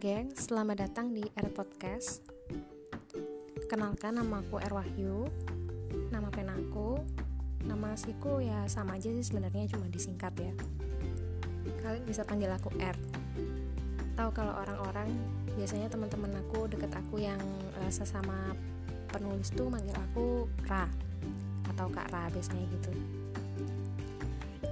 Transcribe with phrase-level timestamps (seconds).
[0.00, 2.24] geng, selamat datang di R Podcast.
[3.68, 5.28] Kenalkan nama aku R Wahyu,
[6.08, 6.96] nama pen aku,
[7.68, 10.56] nama asliku ya sama aja sih sebenarnya cuma disingkat ya.
[11.84, 12.96] Kalian bisa panggil aku R.
[14.16, 15.12] Tahu kalau orang-orang
[15.52, 17.44] biasanya teman-teman aku deket aku yang
[17.84, 18.56] uh, sesama
[19.12, 20.88] penulis tuh manggil aku Ra
[21.76, 22.92] atau Kak Ra biasanya gitu.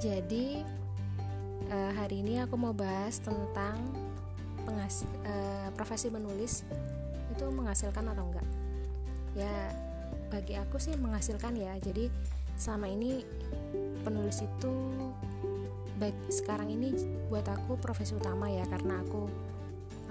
[0.00, 0.64] Jadi
[1.68, 4.07] uh, hari ini aku mau bahas tentang
[4.68, 6.68] penghas uh, profesi menulis
[7.32, 8.44] itu menghasilkan atau enggak?
[9.32, 9.72] Ya
[10.28, 11.72] bagi aku sih menghasilkan ya.
[11.80, 12.12] Jadi
[12.60, 13.24] selama ini
[14.04, 14.72] penulis itu
[15.96, 16.92] baik sekarang ini
[17.32, 19.26] buat aku profesi utama ya karena aku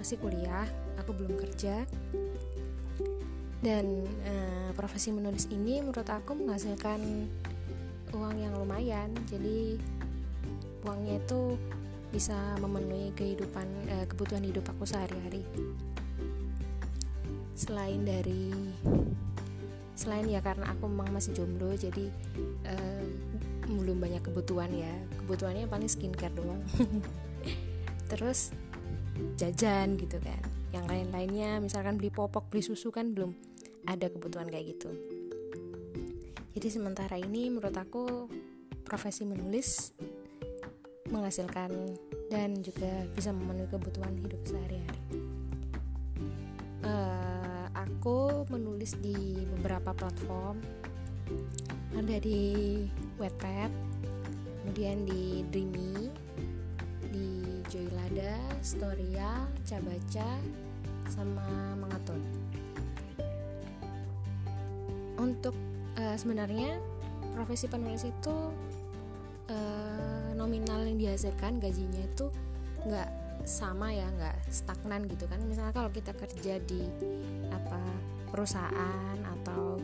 [0.01, 0.65] masih kuliah
[0.97, 1.85] aku belum kerja.
[3.61, 7.29] Dan uh, profesi menulis ini menurut aku menghasilkan
[8.13, 9.13] uang yang lumayan.
[9.29, 9.77] Jadi
[10.81, 11.57] uangnya itu
[12.09, 15.43] bisa memenuhi kehidupan eh, kebutuhan hidup aku sehari-hari.
[17.57, 18.53] Selain dari
[19.97, 22.07] selain ya karena aku memang masih jomblo jadi
[22.63, 23.05] eh,
[23.67, 24.93] belum banyak kebutuhan ya.
[25.23, 26.63] Kebutuhannya paling skincare doang.
[28.11, 28.55] Terus
[29.35, 30.41] jajan gitu kan.
[30.71, 33.35] Yang lain-lainnya misalkan beli popok beli susu kan belum
[33.87, 34.91] ada kebutuhan kayak gitu.
[36.57, 38.25] Jadi sementara ini menurut aku
[38.81, 39.93] profesi menulis
[41.11, 41.71] menghasilkan
[42.27, 45.03] dan juga bisa memenuhi kebutuhan hidup sehari-hari.
[46.83, 50.59] Uh, aku menulis di beberapa platform,
[51.95, 52.83] ada di
[53.19, 53.71] Wattpad,
[54.63, 56.11] kemudian di Dreamy,
[57.11, 57.27] di
[57.71, 60.29] Joylada, Storia, Cabaca,
[61.07, 62.19] sama Mengatur.
[65.17, 65.55] Untuk
[65.97, 66.77] uh, sebenarnya
[67.33, 68.35] profesi penulis itu
[70.47, 72.31] nominal yang dihasilkan gajinya itu
[72.87, 73.11] nggak
[73.43, 75.43] sama ya nggak stagnan gitu kan.
[75.43, 76.87] Misalnya kalau kita kerja di
[77.51, 77.83] apa
[78.31, 79.75] perusahaan atau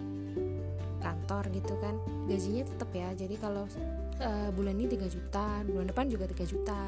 [1.03, 1.99] kantor gitu kan
[2.31, 3.11] gajinya tetap ya.
[3.11, 3.67] Jadi kalau
[4.23, 6.79] uh, bulan ini 3 juta bulan depan juga 3 juta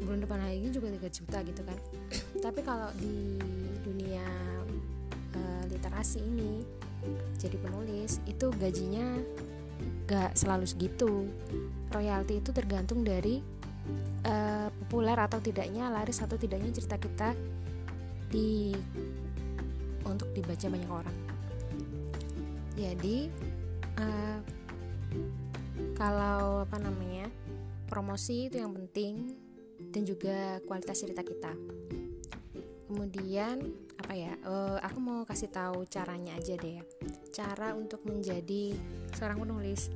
[0.00, 1.78] bulan depan lagi juga 3 juta gitu kan.
[2.44, 3.36] Tapi kalau di
[3.84, 4.24] dunia
[5.36, 6.64] uh, literasi ini
[7.36, 9.20] jadi penulis itu gajinya
[10.04, 11.28] gak selalu segitu.
[11.92, 13.40] Royalti itu tergantung dari
[14.26, 17.32] uh, populer atau tidaknya laris atau tidaknya cerita kita
[18.28, 18.74] di
[20.04, 21.16] untuk dibaca banyak orang.
[22.74, 23.30] Jadi
[23.96, 24.38] uh,
[25.94, 27.30] kalau apa namanya
[27.86, 29.38] promosi itu yang penting
[29.94, 31.54] dan juga kualitas cerita kita.
[32.90, 33.62] Kemudian
[34.04, 36.84] apa ya uh, aku mau kasih tahu caranya aja deh ya
[37.34, 38.78] cara untuk menjadi
[39.18, 39.90] seorang penulis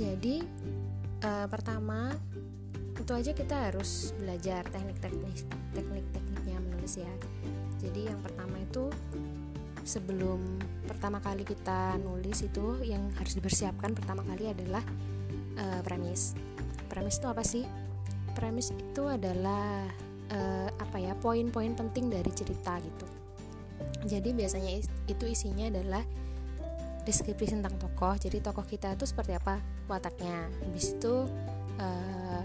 [0.00, 0.40] jadi
[1.28, 2.16] uh, pertama
[2.96, 5.44] itu aja kita harus belajar teknik-teknik
[5.76, 7.12] teknik-tekniknya menulis ya.
[7.84, 8.88] Jadi yang pertama itu
[9.84, 10.40] sebelum
[10.88, 14.80] pertama kali kita nulis itu yang harus dipersiapkan pertama kali adalah
[15.60, 16.32] uh, premis.
[16.88, 17.68] Premis itu apa sih?
[18.32, 19.84] Premis itu adalah
[20.32, 23.19] uh, apa ya poin-poin penting dari cerita gitu.
[24.04, 26.04] Jadi biasanya itu isinya adalah
[27.04, 28.16] deskripsi tentang tokoh.
[28.16, 29.60] Jadi tokoh kita itu seperti apa?
[29.88, 30.48] Wataknya.
[30.64, 31.28] Habis itu
[31.80, 32.44] uh,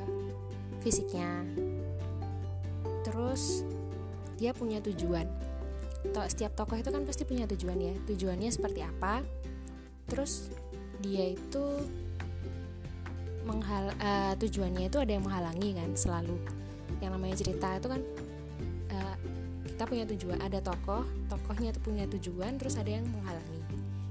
[0.83, 1.43] fisiknya.
[3.07, 3.63] Terus
[4.35, 5.27] dia punya tujuan.
[6.27, 7.95] Setiap tokoh itu kan pasti punya tujuan ya.
[8.03, 9.23] Tujuannya seperti apa?
[10.05, 10.51] Terus
[11.01, 11.65] dia itu
[13.45, 16.37] menghal uh, tujuannya itu ada yang menghalangi kan selalu.
[16.99, 18.01] Yang namanya cerita itu kan
[19.85, 20.41] kita punya tujuan.
[20.41, 23.61] Ada tokoh tokohnya punya tujuan terus ada yang menghalangi.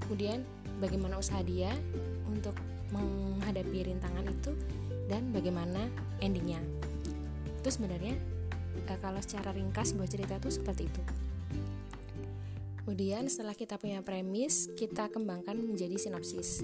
[0.07, 0.47] Kemudian
[0.79, 1.75] bagaimana usaha dia
[2.31, 2.55] untuk
[2.95, 4.55] menghadapi rintangan itu
[5.11, 5.91] dan bagaimana
[6.23, 6.63] endingnya.
[7.59, 8.15] Itu sebenarnya
[8.87, 11.03] e, kalau secara ringkas buat cerita itu seperti itu.
[12.87, 16.63] Kemudian setelah kita punya premis kita kembangkan menjadi sinopsis.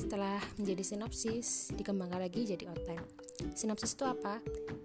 [0.00, 4.38] Setelah menjadi sinopsis dikembangkan lagi jadi outline sinopsis itu apa?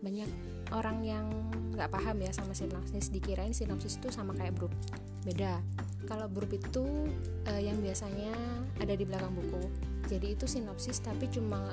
[0.04, 0.30] Banyak
[0.74, 1.26] orang yang
[1.74, 4.74] nggak paham ya sama sinopsis dikirain sinopsis itu sama kayak grup
[5.24, 5.64] beda.
[6.08, 6.84] Kalau grup itu
[7.48, 8.34] uh, yang biasanya
[8.82, 9.64] ada di belakang buku.
[10.10, 11.72] Jadi itu sinopsis tapi cuma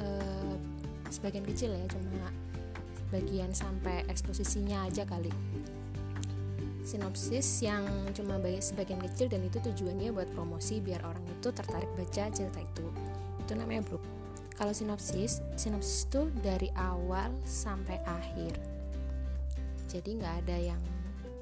[0.00, 0.54] uh,
[1.08, 2.28] sebagian kecil ya cuma
[3.10, 5.30] bagian sampai eksposisinya aja kali.
[6.80, 7.86] Sinopsis yang
[8.16, 12.58] cuma bagi sebagian kecil dan itu tujuannya buat promosi biar orang itu tertarik baca cerita
[12.58, 12.86] itu.
[13.46, 14.19] Itu namanya grup
[14.60, 18.60] kalau sinopsis sinopsis itu dari awal sampai akhir.
[19.88, 20.80] Jadi nggak ada yang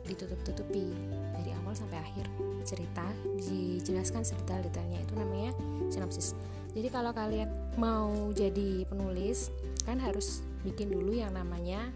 [0.07, 0.95] ditutup-tutupi.
[1.35, 2.31] Dari awal sampai akhir
[2.63, 3.03] cerita
[3.43, 5.51] dijelaskan sedetail-detailnya itu namanya
[5.91, 6.39] sinopsis.
[6.79, 9.51] Jadi kalau kalian mau jadi penulis
[9.83, 11.91] kan harus bikin dulu yang namanya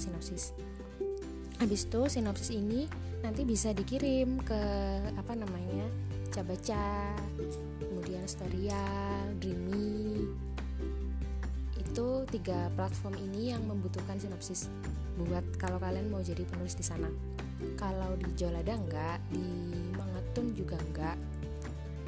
[0.00, 0.56] sinopsis.
[1.60, 2.88] Habis itu sinopsis ini
[3.20, 4.62] nanti bisa dikirim ke
[5.20, 5.84] apa namanya
[6.32, 7.12] Cabaca
[7.76, 9.91] kemudian Storyal, Dreamy
[11.92, 14.72] itu tiga platform ini yang membutuhkan sinopsis.
[15.20, 17.12] Buat kalau kalian mau jadi penulis di sana.
[17.76, 19.44] Kalau di Jolada enggak di
[19.92, 21.20] Mangatun juga enggak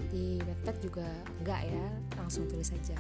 [0.09, 1.05] di Wattpad juga
[1.37, 1.87] enggak ya
[2.17, 2.97] langsung tulis saja.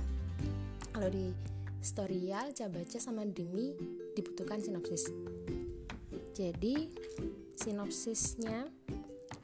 [0.92, 1.32] Kalau di
[1.80, 3.72] Storyal, Cabaca sama Demi
[4.12, 5.08] dibutuhkan sinopsis.
[6.36, 6.92] Jadi
[7.56, 8.68] sinopsisnya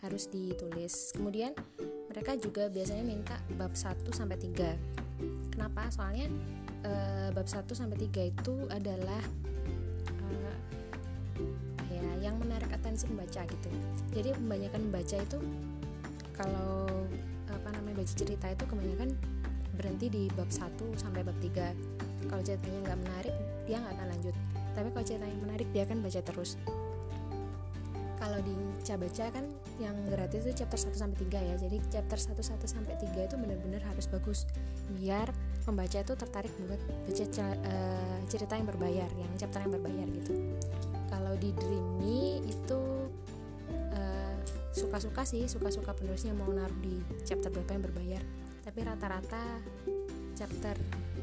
[0.04, 1.16] harus ditulis.
[1.16, 1.56] Kemudian
[2.12, 5.00] mereka juga biasanya minta bab 1 sampai 3
[5.60, 5.92] kenapa?
[5.92, 6.32] Soalnya
[6.84, 6.92] e,
[7.32, 9.22] bab 1 sampai 3 itu adalah
[10.06, 10.26] e,
[11.94, 13.68] ya yang menarik atensi pembaca gitu.
[14.12, 15.38] Jadi kebanyakan membaca itu
[16.36, 16.88] kalau
[17.50, 19.12] apa namanya baca cerita itu kebanyakan
[19.76, 24.34] berhenti di bab 1 sampai bab 3 kalau ceritanya nggak menarik dia nggak akan lanjut.
[24.76, 26.60] Tapi kalau ceritanya menarik dia akan baca terus.
[28.20, 28.52] Kalau di
[28.84, 29.44] Cabaca kan
[29.80, 31.54] yang gratis itu chapter 1 sampai 3 ya.
[31.56, 34.44] Jadi chapter 1 1 sampai 3 itu benar-benar harus bagus.
[34.92, 35.32] Biar
[35.64, 37.24] pembaca itu tertarik buat baca
[37.66, 40.32] uh, cerita yang berbayar, yang chapter yang berbayar gitu.
[41.10, 42.80] Kalau di Dreamy itu
[43.94, 44.36] uh,
[44.72, 48.22] suka-suka sih, suka-suka penulisnya mau naruh di chapter berapa yang berbayar.
[48.64, 49.42] Tapi rata-rata
[50.36, 50.76] chapter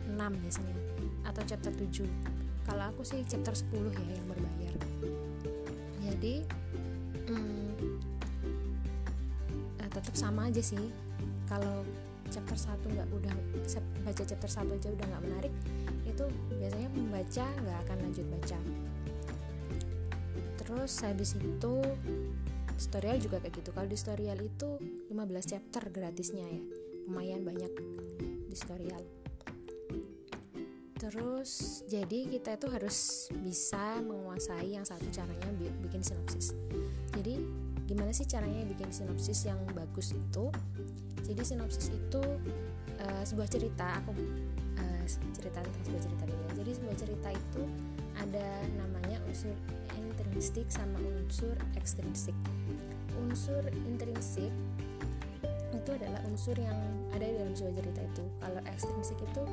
[0.08, 0.78] 6 biasanya
[1.26, 2.06] atau chapter 7.
[2.68, 4.74] Kalau aku sih chapter 10 ya yang berbayar.
[6.04, 6.36] Jadi
[7.28, 7.72] hmm,
[9.82, 10.92] eh, tetap sama aja sih
[11.48, 11.88] kalau
[12.32, 13.36] chapter 1 nggak udah
[14.04, 15.54] baca chapter 1 aja udah nggak menarik
[16.08, 16.26] itu
[16.58, 18.60] biasanya pembaca nggak akan lanjut baca.
[20.58, 21.76] Terus habis itu
[22.78, 23.70] tutorial juga kayak gitu.
[23.72, 24.70] Kalau di tutorial itu
[25.10, 26.62] 15 chapter gratisnya ya.
[27.08, 27.72] Lumayan banyak
[28.52, 29.04] di tutorial.
[30.98, 35.48] Terus jadi kita itu harus bisa menguasai yang satu caranya
[35.86, 36.52] bikin sinopsis.
[37.14, 37.38] Jadi
[37.88, 40.52] gimana sih caranya bikin sinopsis yang bagus itu
[41.28, 42.24] jadi sinopsis itu
[43.04, 44.16] uh, sebuah cerita aku
[44.80, 45.04] uh,
[45.36, 46.54] cerita tentang sebuah cerita dulu ya.
[46.64, 47.64] Jadi sebuah cerita itu
[48.18, 48.48] ada
[48.80, 49.54] namanya unsur
[49.94, 52.36] intrinsik sama unsur ekstrinsik.
[53.20, 54.50] Unsur intrinsik
[55.76, 56.78] itu adalah unsur yang
[57.12, 58.24] ada di dalam sebuah cerita itu.
[58.40, 59.44] Kalau ekstrinsik itu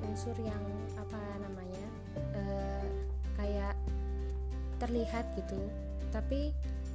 [0.00, 0.62] unsur yang
[0.96, 1.84] apa namanya
[2.34, 2.86] uh,
[3.36, 3.76] kayak
[4.80, 5.60] terlihat gitu.
[6.10, 6.50] Tapi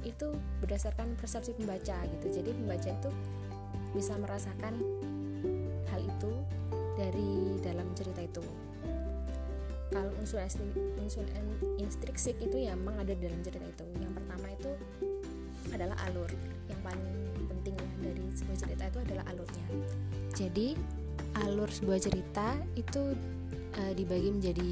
[0.06, 0.28] itu
[0.62, 2.26] berdasarkan persepsi pembaca gitu.
[2.30, 3.10] Jadi pembaca itu
[3.96, 4.76] bisa merasakan
[5.88, 6.32] hal itu
[6.96, 8.44] dari dalam cerita itu.
[9.92, 10.42] Kalau unsur
[10.98, 11.24] unsur
[11.78, 13.86] instrinsik itu ya memang ada dalam cerita itu.
[14.02, 14.70] Yang pertama itu
[15.70, 16.30] adalah alur.
[16.66, 17.10] Yang paling
[17.48, 19.66] penting ya dari sebuah cerita itu adalah alurnya.
[20.34, 20.68] Jadi
[21.46, 23.14] alur sebuah cerita itu
[23.78, 24.70] uh, dibagi menjadi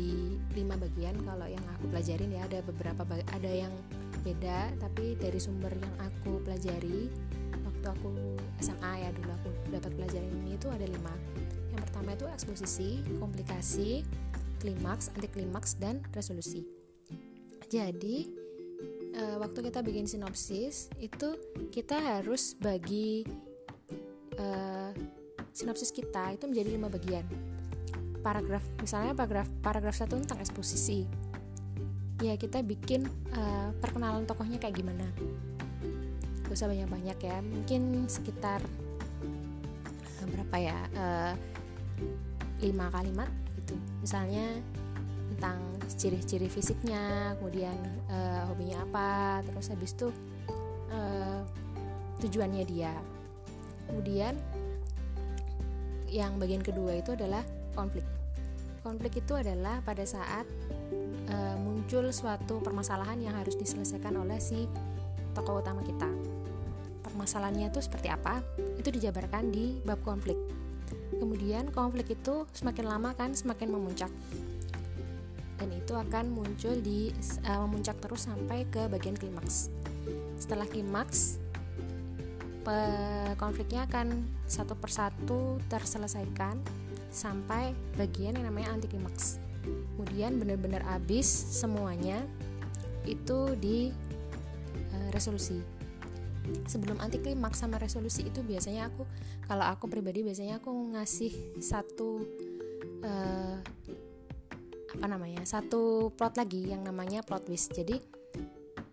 [0.58, 1.14] lima bagian.
[1.22, 3.72] Kalau yang aku pelajarin ya ada beberapa ada yang
[4.24, 7.12] beda tapi dari sumber yang aku pelajari
[7.84, 8.16] waktu aku
[8.64, 11.12] SMA ya dulu aku dapat pelajaran ini itu ada lima.
[11.68, 12.88] Yang pertama itu eksposisi
[13.20, 13.90] komplikasi
[14.56, 16.64] klimaks anti klimaks dan resolusi.
[17.68, 18.24] Jadi
[19.12, 21.36] e, waktu kita bikin sinopsis itu
[21.68, 23.28] kita harus bagi
[24.32, 24.46] e,
[25.52, 27.28] sinopsis kita itu menjadi lima bagian.
[28.24, 31.04] Paragraf misalnya paragraf paragraf satu tentang eksposisi.
[32.24, 33.04] Ya kita bikin
[33.36, 35.04] uh, perkenalan tokohnya kayak gimana
[36.54, 37.36] usah banyak-banyak ya.
[37.42, 38.62] Mungkin sekitar
[40.22, 41.32] uh, berapa ya uh,
[42.62, 43.76] lima kalimat gitu.
[44.00, 44.46] Misalnya
[45.34, 45.58] tentang
[45.90, 47.76] ciri-ciri fisiknya kemudian
[48.08, 50.08] uh, hobinya apa terus habis itu
[50.94, 51.42] uh,
[52.22, 52.94] tujuannya dia.
[53.90, 54.38] Kemudian
[56.14, 57.42] yang bagian kedua itu adalah
[57.74, 58.06] konflik.
[58.86, 60.46] Konflik itu adalah pada saat
[61.24, 64.68] e, muncul suatu permasalahan yang harus diselesaikan oleh si
[65.34, 66.33] tokoh utama kita.
[67.24, 68.44] Permasalahannya itu seperti apa?
[68.76, 70.36] Itu dijabarkan di bab konflik.
[71.16, 74.12] Kemudian konflik itu semakin lama kan semakin memuncak.
[75.56, 79.72] Dan itu akan muncul di e, memuncak terus sampai ke bagian klimaks.
[80.36, 81.40] Setelah klimaks
[83.40, 86.60] konfliknya akan satu persatu terselesaikan
[87.08, 92.20] sampai bagian yang namanya anti klimaks kemudian benar-benar habis semuanya
[93.08, 93.92] itu di
[94.92, 95.60] uh, resolusi
[96.68, 99.08] sebelum anti klimaks sama resolusi itu biasanya aku
[99.48, 102.24] kalau aku pribadi biasanya aku ngasih satu
[103.04, 103.56] uh,
[104.94, 107.74] apa namanya satu plot lagi yang namanya plot twist.
[107.74, 107.98] Jadi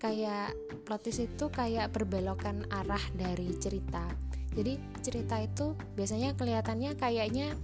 [0.02, 4.10] kayak plot twist itu kayak perbelokan arah dari cerita.
[4.52, 7.56] Jadi cerita itu biasanya kelihatannya kayaknya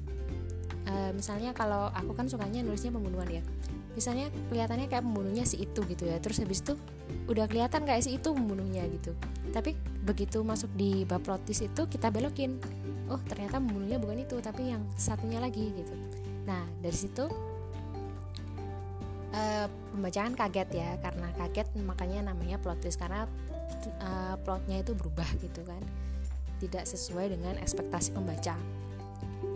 [0.88, 3.44] uh, misalnya kalau aku kan sukanya nulisnya pembunuhan ya
[3.98, 6.22] misalnya kelihatannya kayak pembunuhnya si itu gitu ya.
[6.22, 6.78] Terus habis itu
[7.26, 9.18] udah kelihatan kayak si itu pembunuhnya gitu.
[9.50, 9.74] Tapi
[10.06, 12.62] begitu masuk di bab plot itu kita belokin.
[13.10, 15.98] Oh ternyata pembunuhnya bukan itu tapi yang satunya lagi gitu.
[16.46, 17.26] Nah dari situ
[19.34, 19.66] uh,
[19.98, 20.90] pembacaan kaget ya.
[21.02, 23.26] Karena kaget makanya namanya plot karena
[24.06, 25.82] uh, plotnya itu berubah gitu kan.
[26.62, 28.54] Tidak sesuai dengan ekspektasi pembaca.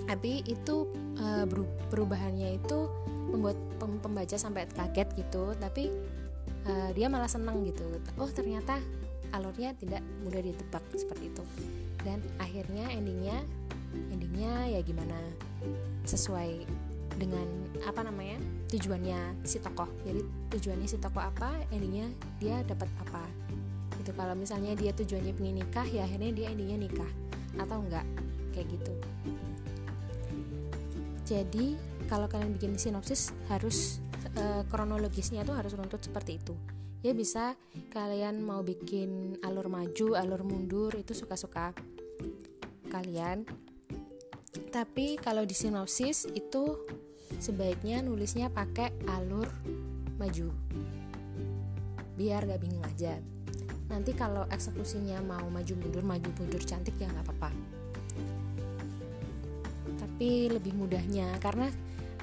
[0.10, 0.90] Tapi itu
[1.22, 1.46] uh,
[1.94, 2.90] perubahannya itu
[3.32, 3.56] membuat
[4.02, 5.94] pembaca sampai kaget gitu tapi
[6.66, 7.86] uh, dia malah seneng gitu.
[8.18, 8.82] Oh ternyata
[9.32, 11.44] alurnya tidak mudah ditebak seperti itu.
[12.02, 13.38] Dan akhirnya endingnya
[14.12, 15.18] endingnya ya gimana?
[16.04, 16.66] Sesuai
[17.20, 17.46] dengan
[17.86, 18.42] apa namanya
[18.74, 19.88] tujuannya si tokoh.
[20.04, 20.22] Jadi
[20.58, 22.10] tujuannya si tokoh apa endingnya
[22.42, 23.24] dia dapat apa.
[24.02, 27.12] Itu kalau misalnya dia tujuannya pengen nikah ya akhirnya dia endingnya nikah.
[27.60, 28.08] Atau enggak
[28.52, 28.94] kayak gitu.
[31.24, 31.80] Jadi
[32.12, 34.04] kalau kalian bikin sinopsis harus
[34.36, 36.60] e, kronologisnya tuh harus runtut seperti itu.
[37.08, 37.56] Ya bisa
[37.96, 41.72] kalian mau bikin alur maju alur mundur itu suka-suka
[42.92, 43.48] kalian.
[44.76, 46.84] Tapi kalau di sinopsis itu
[47.40, 49.48] sebaiknya nulisnya pakai alur
[50.20, 50.52] maju.
[52.20, 53.24] Biar gak bingung aja.
[53.88, 57.50] Nanti kalau eksekusinya mau maju mundur maju mundur cantik ya nggak apa-apa.
[60.00, 61.72] Tapi lebih mudahnya karena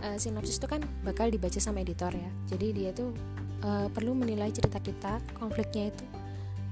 [0.02, 2.30] uh, sinopsis itu kan bakal dibaca sama editor ya.
[2.50, 3.14] Jadi dia tuh
[3.64, 6.04] uh, perlu menilai cerita kita konfliknya itu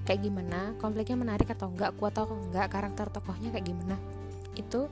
[0.06, 3.97] kayak gimana konfliknya menarik atau enggak kuat atau enggak karakter tokohnya kayak gimana.
[4.54, 4.87] Itu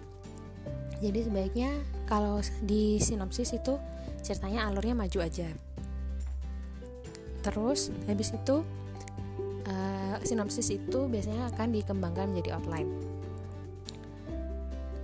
[0.99, 1.71] jadi sebaiknya
[2.09, 3.79] kalau di sinopsis itu
[4.25, 5.49] ceritanya alurnya maju aja.
[7.45, 8.65] Terus habis itu
[9.69, 12.89] uh, sinopsis itu biasanya akan dikembangkan menjadi outline.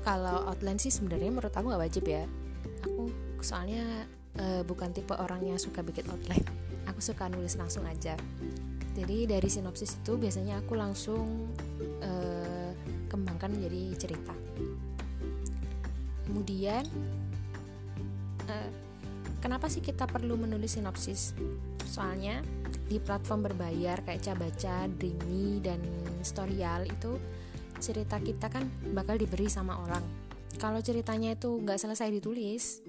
[0.01, 2.25] Kalau outline sih sebenarnya menurut aku nggak wajib ya
[2.85, 3.85] aku soalnya
[4.37, 6.45] uh, bukan tipe orang yang suka bikin outline.
[6.89, 8.17] Aku suka nulis langsung aja.
[8.97, 11.49] Jadi dari sinopsis itu biasanya aku langsung
[12.03, 12.71] uh,
[13.09, 14.35] kembangkan menjadi cerita.
[16.27, 16.85] Kemudian
[18.51, 18.71] uh,
[19.41, 21.33] kenapa sih kita perlu menulis sinopsis?
[21.87, 22.43] Soalnya
[22.91, 25.79] di platform berbayar kayak Cabaca, Dreamy, dan
[26.27, 27.19] Storyal itu
[27.81, 30.20] cerita kita kan bakal diberi sama orang
[30.61, 32.85] kalau ceritanya itu nggak selesai ditulis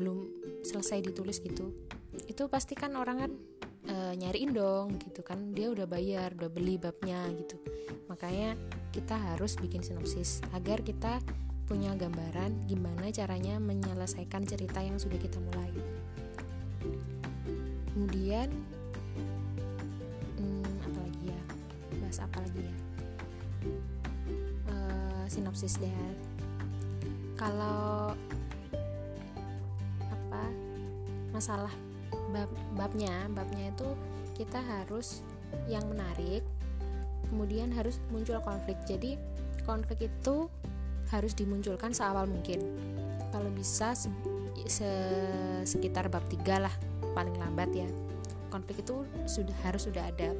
[0.00, 0.24] belum
[0.64, 1.76] selesai ditulis gitu
[2.24, 3.32] itu pasti kan orang kan
[3.88, 5.52] e, nyariin dong gitu kan.
[5.56, 7.56] Dia udah bayar udah beli babnya gitu.
[8.08, 8.54] Makanya
[8.92, 11.20] kita harus bikin sinopsis agar kita
[11.64, 15.72] punya gambaran gimana caranya menyelesaikan cerita yang sudah kita mulai.
[17.92, 18.48] Kemudian
[20.36, 21.42] hmm, apa lagi ya?
[22.02, 22.76] Bahas apa lagi ya?
[25.32, 25.88] Sinopsis deh
[27.42, 28.14] kalau
[30.06, 30.42] apa
[31.34, 31.74] masalah
[32.30, 32.46] bab
[32.78, 33.98] babnya babnya itu
[34.38, 35.26] kita harus
[35.66, 36.46] yang menarik
[37.32, 38.76] kemudian harus muncul konflik.
[38.84, 39.16] Jadi
[39.64, 40.52] konflik itu
[41.08, 42.60] harus dimunculkan seawal mungkin.
[43.32, 44.12] Kalau bisa se,
[44.68, 44.92] se
[45.64, 46.74] sekitar bab tiga lah
[47.16, 47.88] paling lambat ya.
[48.52, 50.36] Konflik itu sudah harus sudah ada.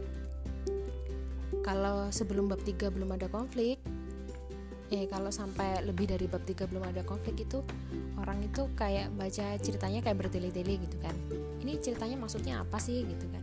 [1.64, 3.80] Kalau sebelum bab tiga belum ada konflik
[4.92, 7.64] eh kalau sampai lebih dari bab 3 belum ada konflik itu
[8.20, 11.16] orang itu kayak baca ceritanya kayak bertele-tele gitu kan.
[11.64, 13.40] Ini ceritanya maksudnya apa sih gitu kan.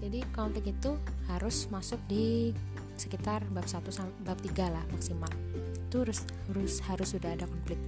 [0.00, 0.96] Jadi konflik itu
[1.28, 2.56] harus masuk di
[2.96, 5.28] sekitar bab 1 bab 3 lah maksimal.
[5.76, 7.80] Itu harus harus harus sudah ada konflik.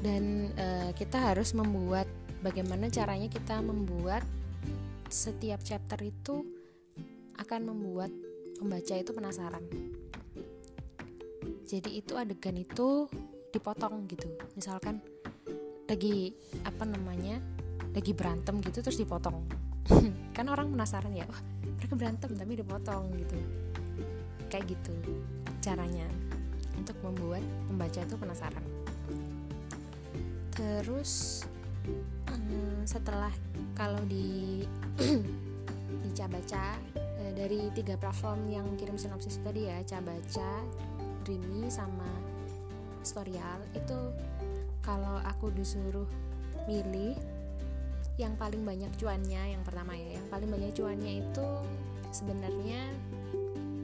[0.00, 2.08] Dan e, kita harus membuat
[2.40, 4.24] bagaimana caranya kita membuat
[5.12, 6.40] setiap chapter itu
[7.36, 8.08] akan membuat
[8.56, 9.60] pembaca itu penasaran
[11.66, 13.10] jadi itu adegan itu
[13.50, 14.30] dipotong gitu.
[14.54, 15.02] Misalkan
[15.90, 16.30] lagi
[16.62, 17.42] apa namanya
[17.90, 19.42] lagi berantem gitu terus dipotong.
[20.36, 23.36] Kan orang penasaran ya wah mereka berantem tapi dipotong gitu.
[24.46, 24.94] Kayak gitu
[25.58, 26.06] caranya
[26.78, 28.64] untuk membuat pembaca itu penasaran.
[30.54, 31.42] Terus
[32.30, 33.34] eh, setelah
[33.74, 34.62] kalau di
[36.06, 40.62] di Cabaca eh, dari tiga platform yang kirim sinopsis tadi ya Cabaca
[41.26, 42.06] Dreamy sama
[43.02, 43.98] Storyal itu
[44.78, 46.06] kalau aku disuruh
[46.70, 47.18] milih
[48.16, 50.22] yang paling banyak cuannya yang pertama ya.
[50.22, 51.48] Yang paling banyak cuannya itu
[52.14, 52.80] sebenarnya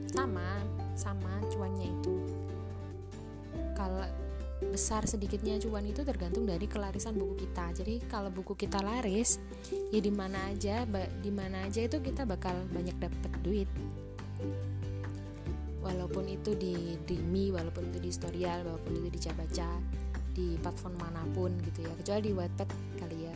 [0.07, 0.63] sama
[0.95, 2.15] sama cuannya itu.
[3.75, 4.07] Kalau
[4.71, 7.75] besar sedikitnya cuan itu tergantung dari kelarisan buku kita.
[7.75, 9.37] Jadi kalau buku kita laris
[9.91, 10.87] ya di mana aja
[11.19, 13.67] di mana aja itu kita bakal banyak dapat duit
[16.13, 19.81] walaupun itu di Dreamy walaupun itu di Storyal walaupun itu di Cabaca
[20.29, 21.89] di platform mana pun gitu ya.
[21.97, 22.69] Kecuali di Wattpad
[23.01, 23.33] kali ya.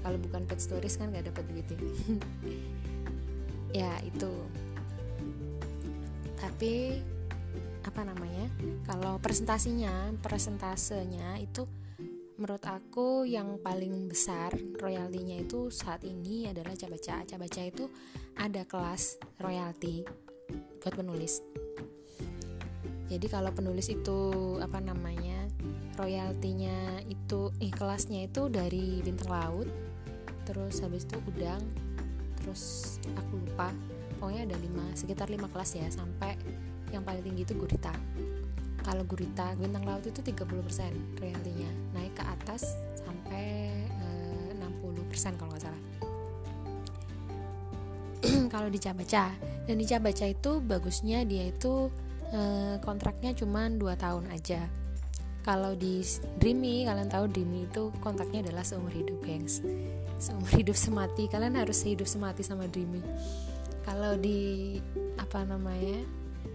[0.00, 1.76] Kalau bukan pet stories kan nggak dapat duit ya
[3.84, 4.32] ya itu.
[6.40, 6.96] Tapi
[7.84, 8.48] apa namanya
[8.88, 11.68] kalau presentasinya presentasenya itu
[12.40, 17.84] menurut aku yang paling besar royaltinya itu saat ini adalah cabaca cabaca itu
[18.40, 20.08] ada kelas royalti
[20.80, 21.44] buat penulis
[23.14, 24.18] jadi kalau penulis itu
[24.58, 25.46] apa namanya
[25.94, 29.68] royaltinya itu eh kelasnya itu dari bintang laut
[30.44, 31.62] terus habis itu udang
[32.42, 33.70] terus aku lupa
[34.18, 36.36] pokoknya ada lima sekitar lima kelas ya sampai
[36.94, 37.90] yang paling tinggi itu gurita.
[38.86, 45.64] Kalau gurita bintang laut itu 30% royaltinya naik ke atas sampai eh, 60% kalau nggak
[45.66, 45.82] salah.
[48.54, 49.36] Kalau di Cabaca
[49.68, 51.92] dan di Cabaca itu bagusnya dia itu
[52.34, 54.66] eh, kontraknya cuma 2 tahun aja.
[55.44, 56.00] Kalau di
[56.40, 59.62] Dreamy kalian tahu Dreamy itu kontraknya adalah seumur hidup gengs.
[60.18, 61.28] Seumur hidup semati.
[61.30, 63.04] Kalian harus hidup semati sama Dreamy.
[63.84, 64.80] Kalau di
[65.20, 66.00] apa namanya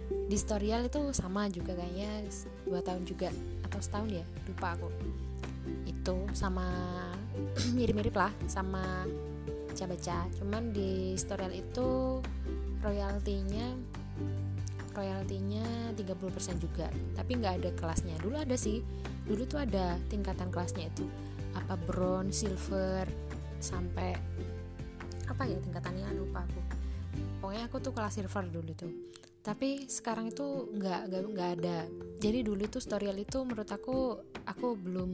[0.09, 2.27] di Storyal itu sama juga kayaknya.
[2.65, 3.29] Dua tahun juga
[3.63, 4.89] atau setahun ya lupa aku.
[5.86, 6.65] Itu sama
[7.77, 9.05] mirip-mirip lah sama
[9.69, 12.19] baca-baca cuman di Storyal itu
[12.83, 13.69] royaltinya
[14.99, 16.91] royaltinya 30% juga.
[17.15, 18.19] Tapi nggak ada kelasnya.
[18.19, 18.83] Dulu ada sih.
[19.23, 21.07] Dulu tuh ada tingkatan kelasnya itu.
[21.55, 23.07] Apa bronze silver
[23.63, 24.19] sampai
[25.25, 26.11] apa ya tingkatannya?
[26.19, 26.59] Lupa aku.
[27.39, 28.91] Pokoknya aku tuh kelas silver dulu tuh.
[29.39, 31.87] Tapi sekarang itu nggak nggak ada.
[32.19, 35.11] Jadi dulu itu storyal itu menurut aku aku belum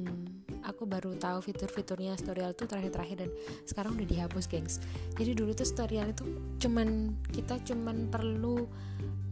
[0.66, 3.32] aku baru tahu fitur-fiturnya storyal itu terakhir-terakhir dan
[3.64, 4.82] sekarang udah dihapus gengs.
[5.16, 6.26] Jadi dulu tuh storyal itu
[6.60, 8.66] cuman kita cuman perlu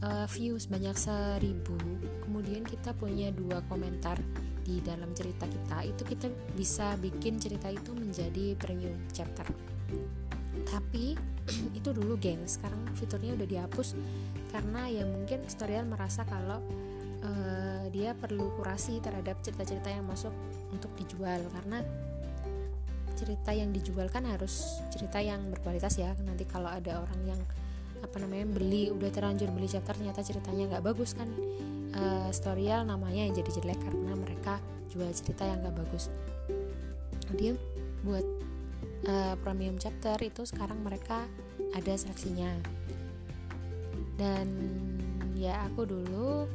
[0.05, 1.75] uh, views banyak seribu
[2.23, 4.17] kemudian kita punya dua komentar
[4.63, 9.45] di dalam cerita kita itu kita bisa bikin cerita itu menjadi premium chapter.
[10.63, 11.13] Tapi
[11.77, 13.99] itu dulu geng sekarang fiturnya udah dihapus
[14.53, 16.63] karena ya mungkin Storyal merasa kalau
[17.23, 20.31] uh, dia perlu kurasi terhadap cerita-cerita yang masuk
[20.69, 21.81] untuk dijual karena
[23.13, 26.11] cerita yang dijual kan harus cerita yang berkualitas ya.
[26.25, 27.41] Nanti kalau ada orang yang
[28.03, 31.31] apa namanya beli udah terlanjur beli chapter ternyata ceritanya nggak bagus kan
[31.95, 34.59] uh, Storyal namanya yang jadi jelek karena mereka
[34.91, 36.11] jual cerita yang nggak bagus.
[37.33, 37.55] Dia
[38.03, 38.25] buat
[39.07, 41.23] uh, premium chapter itu sekarang mereka
[41.71, 42.51] ada seleksinya.
[44.13, 44.47] Dan
[45.33, 46.45] ya aku dulu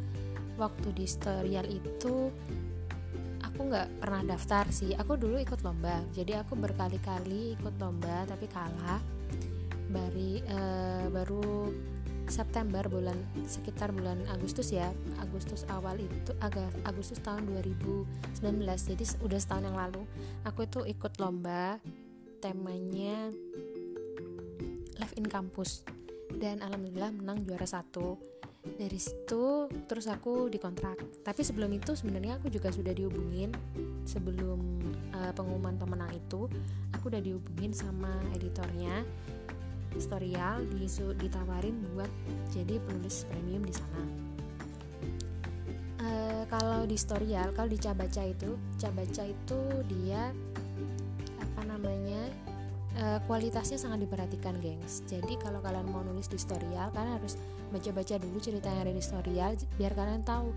[0.59, 2.29] waktu di Storyal itu
[3.41, 4.93] aku nggak pernah daftar sih.
[4.99, 9.01] Aku dulu ikut lomba jadi aku berkali-kali ikut lomba tapi kalah.
[9.89, 11.73] Bari, uh, baru
[12.29, 13.17] September bulan
[13.49, 14.93] sekitar bulan Agustus ya.
[15.19, 18.05] Agustus awal itu agak Agustus tahun 2019
[18.63, 20.05] jadi udah setahun yang lalu.
[20.45, 21.81] Aku itu ikut lomba
[22.45, 23.33] temanya
[25.01, 25.83] live in campus.
[26.29, 28.21] Dan alhamdulillah menang juara satu
[28.77, 31.25] dari situ terus aku dikontrak.
[31.25, 33.55] Tapi sebelum itu sebenarnya aku juga sudah dihubungin.
[34.05, 34.61] Sebelum
[35.15, 36.51] uh, pengumuman pemenang itu
[36.93, 39.07] aku udah dihubungin sama editornya
[39.97, 42.13] Storyal disu ditawarin buat
[42.53, 44.03] jadi penulis premium di sana.
[45.99, 50.31] Uh, kalau di Storyal kalau di Cabaca itu Cabaca itu dia
[52.99, 55.07] uh, kualitasnya sangat diperhatikan gengs.
[55.07, 57.39] Jadi kalau kalian mau nulis di storyal kalian harus
[57.71, 60.51] baca-baca dulu cerita yang ada di storyal biar kalian tahu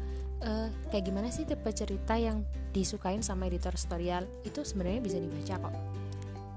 [0.43, 4.25] uh, kayak gimana sih tipe cerita yang disukain sama editor storyal.
[4.41, 5.75] Itu sebenarnya bisa dibaca kok.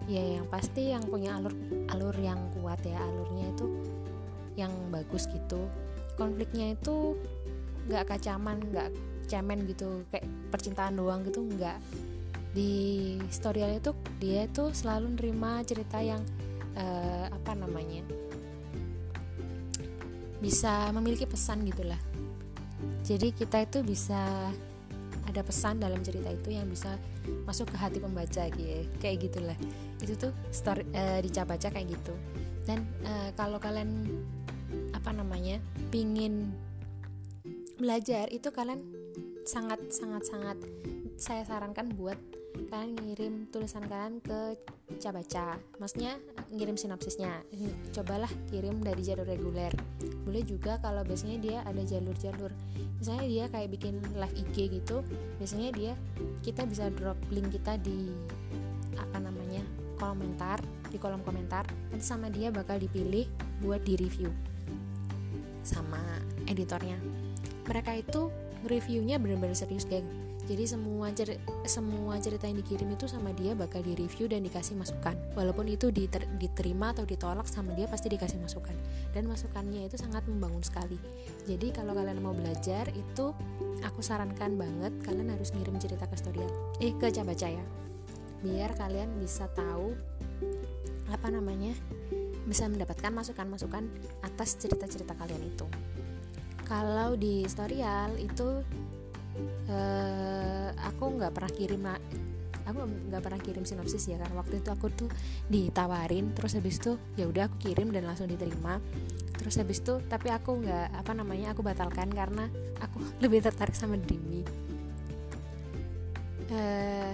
[0.05, 1.57] Ya yang pasti yang punya alur
[1.89, 3.67] alur yang kuat ya alurnya itu
[4.57, 5.69] yang bagus gitu.
[6.15, 7.19] Konfliknya itu
[7.89, 8.89] nggak kacaman nggak
[9.25, 11.81] cemen gitu kayak percintaan doang gitu nggak
[12.55, 13.91] di storyal itu
[14.23, 16.23] dia tuh selalu nerima cerita yang
[16.79, 18.07] uh, apa namanya
[20.39, 21.99] bisa memiliki pesan gitulah.
[23.03, 24.53] Jadi kita itu bisa
[25.25, 26.95] ada pesan dalam cerita itu yang bisa
[27.49, 29.59] masuk ke hati pembaca gitu kayak gitulah.
[29.99, 32.15] Itu tuh story uh, dicabaca kayak gitu.
[32.69, 34.07] Dan uh, kalau kalian
[34.95, 35.59] apa namanya
[35.91, 36.55] pingin
[37.75, 38.81] belajar itu kalian
[39.45, 40.59] sangat sangat sangat
[41.19, 42.17] saya sarankan buat
[42.71, 44.59] kalian ngirim tulisan kalian ke
[44.99, 45.59] Cabaca.
[45.83, 46.19] Maksudnya
[46.55, 47.43] ngirim sinopsisnya.
[47.91, 49.75] Cobalah kirim dari jalur reguler.
[50.23, 52.55] Boleh juga kalau biasanya dia ada jalur-jalur.
[52.99, 55.03] Misalnya dia kayak bikin live IG gitu
[55.37, 55.93] biasanya dia
[56.41, 58.09] kita bisa drop link kita di
[58.95, 59.67] apa namanya
[59.99, 61.67] komentar di kolom komentar.
[61.91, 63.27] Nanti sama dia bakal dipilih
[63.61, 64.31] buat di review
[65.67, 66.01] sama
[66.47, 66.97] editornya.
[67.67, 68.29] Mereka itu
[68.65, 73.81] reviewnya benar-benar serius geng jadi semua cer semua cerita yang dikirim itu sama dia bakal
[73.81, 75.17] direview dan dikasih masukan.
[75.33, 78.77] Walaupun itu diter diterima atau ditolak sama dia pasti dikasih masukan.
[79.17, 81.01] Dan masukannya itu sangat membangun sekali.
[81.49, 83.33] Jadi kalau kalian mau belajar itu
[83.81, 86.45] aku sarankan banget kalian harus ngirim cerita ke story
[86.85, 87.65] eh ke baca ya.
[88.45, 89.97] Biar kalian bisa tahu
[91.09, 91.73] apa namanya
[92.45, 93.89] bisa mendapatkan masukan-masukan
[94.21, 95.65] atas cerita-cerita kalian itu.
[96.69, 98.65] Kalau di storyal itu
[99.69, 101.83] uh, aku nggak pernah kirim
[102.65, 105.09] aku nggak pernah kirim sinopsis ya karena waktu itu aku tuh
[105.53, 108.81] ditawarin terus habis itu ya udah aku kirim dan langsung diterima.
[109.37, 112.49] Terus habis itu tapi aku nggak apa namanya aku batalkan karena
[112.81, 114.43] aku lebih tertarik sama Dreamy.
[116.49, 117.13] Uh,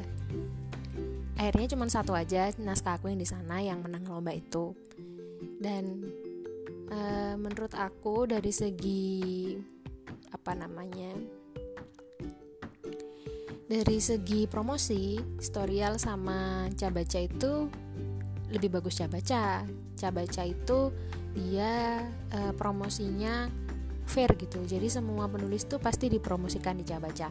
[1.39, 4.77] akhirnya cuma satu aja naskah aku yang di sana yang menang lomba itu.
[5.59, 6.07] Dan
[6.95, 9.57] uh, menurut aku dari segi
[10.31, 11.40] apa namanya
[13.71, 17.71] dari segi promosi Storyal sama Cabaca itu
[18.51, 19.63] lebih bagus Cabaca
[19.95, 20.91] Cabaca itu
[21.39, 22.03] dia
[22.35, 23.47] e, promosinya
[24.11, 24.59] fair gitu.
[24.67, 27.31] Jadi semua penulis tuh pasti dipromosikan di Cabaca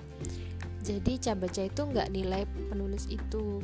[0.80, 3.60] jadi Cabaca itu nggak nilai penulis itu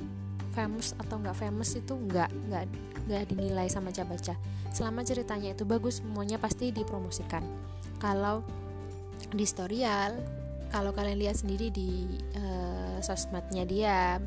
[0.53, 2.63] famous atau nggak famous itu nggak nggak
[3.07, 4.35] nggak dinilai sama Cabaca
[4.69, 7.41] selama ceritanya itu bagus semuanya pasti dipromosikan.
[7.97, 8.43] Kalau
[9.31, 10.19] di Storyal
[10.71, 12.05] kalau kalian lihat sendiri di
[12.37, 14.19] uh, sosmednya dia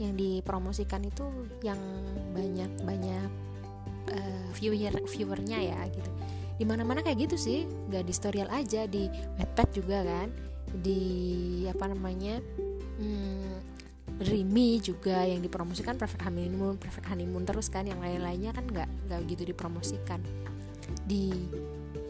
[0.00, 1.24] yang dipromosikan itu
[1.60, 1.78] yang
[2.32, 3.30] banyak banyak
[4.10, 6.10] uh, viewer viewernya ya gitu.
[6.58, 10.28] Di mana mana kayak gitu sih nggak di storyal aja di webpad juga kan
[10.72, 11.02] di
[11.68, 12.40] apa namanya
[12.96, 13.52] hmm,
[14.22, 19.20] Rimi juga yang dipromosikan perfect honeymoon perfect honeymoon terus kan yang lain-lainnya kan nggak nggak
[19.28, 20.22] gitu dipromosikan.
[21.02, 21.32] Di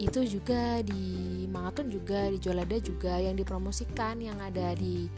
[0.01, 5.11] itu juga di Mangatun juga di Jolada juga yang dipromosikan yang ada di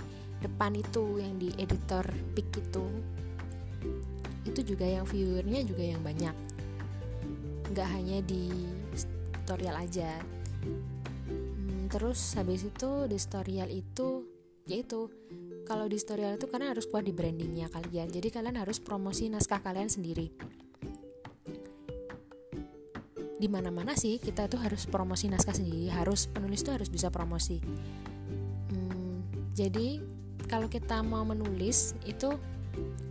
[0.43, 2.87] depan itu yang di editor pick itu.
[4.45, 6.37] Itu juga yang viewernya juga yang banyak.
[7.73, 8.51] Nggak hanya di
[9.45, 10.21] tutorial aja.
[11.29, 14.29] Hmm, terus habis itu di tutorial itu
[14.65, 15.13] yaitu
[15.69, 18.09] kalau di tutorial itu karena harus kuat di brandingnya kalian.
[18.13, 20.33] Jadi kalian harus promosi naskah kalian sendiri
[23.45, 27.61] di mana-mana sih kita tuh harus promosi naskah sendiri harus penulis tuh harus bisa promosi.
[28.73, 29.21] Hmm,
[29.53, 30.01] jadi
[30.49, 32.41] kalau kita mau menulis itu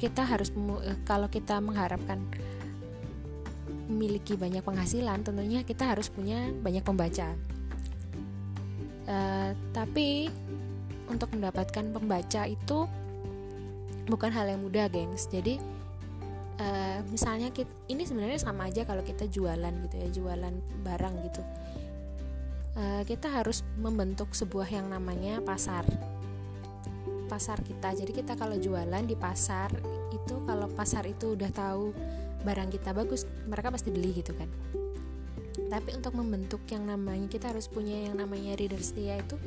[0.01, 0.49] kita harus
[0.89, 2.17] eh, kalau kita mengharapkan
[3.85, 7.37] memiliki banyak penghasilan tentunya kita harus punya banyak pembaca.
[9.03, 10.31] Uh, tapi
[11.11, 12.89] untuk mendapatkan pembaca itu
[14.09, 15.29] bukan hal yang mudah gengs.
[15.29, 15.61] Jadi
[16.57, 21.41] uh, misalnya kita, ini sebenarnya sama aja kalau kita jualan gitu ya jualan barang gitu.
[22.73, 25.85] Uh, kita harus membentuk sebuah yang namanya pasar.
[27.29, 27.93] Pasar kita.
[27.93, 29.69] Jadi kita kalau jualan di pasar
[30.09, 31.93] itu kalau pasar itu udah tahu
[32.41, 34.49] barang kita bagus mereka pasti beli gitu kan.
[35.69, 39.37] Tapi untuk membentuk yang namanya kita harus punya yang namanya reader setia itu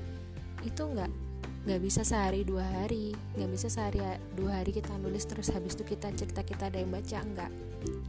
[0.62, 1.25] itu nggak
[1.66, 3.10] nggak bisa sehari dua hari.
[3.34, 3.98] Nggak bisa sehari
[4.38, 7.18] dua hari kita nulis terus habis itu kita cerita kita ada yang baca.
[7.26, 7.50] Nggak.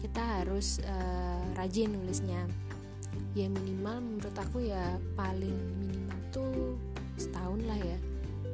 [0.06, 2.46] Kita harus uh, rajin nulisnya.
[3.34, 6.78] Ya minimal menurut aku ya paling minimal tuh
[7.18, 7.98] setahun lah ya.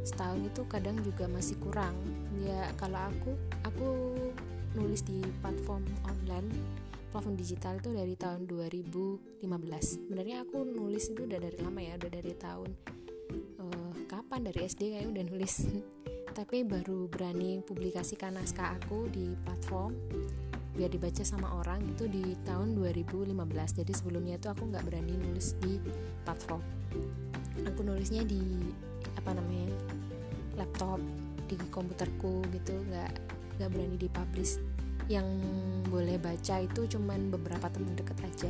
[0.08, 2.00] Setahun itu kadang juga masih kurang.
[2.40, 3.36] Ya kalau aku
[3.68, 3.90] aku
[4.80, 6.48] nulis di platform online.
[7.12, 9.46] Platform digital itu dari tahun 2015
[9.86, 12.74] sebenarnya aku nulis itu udah dari lama ya udah dari tahun
[14.34, 14.50] kapan?
[14.50, 15.54] Dari SD kayak udah nulis.
[16.38, 19.94] Tapi baru berani publikasikan naskah aku di platform
[20.74, 23.30] biar dibaca sama orang itu di tahun 2015
[23.78, 25.78] jadi sebelumnya itu aku nggak berani nulis di
[26.26, 26.66] platform.
[27.70, 28.42] Aku nulisnya di
[29.14, 29.70] apa namanya
[30.58, 30.98] laptop
[31.46, 32.74] di komputerku gitu.
[32.90, 33.14] Nggak
[33.62, 34.58] nggak berani dipublish.
[35.06, 35.30] Yang
[35.94, 38.50] boleh baca itu cuman beberapa teman deket aja.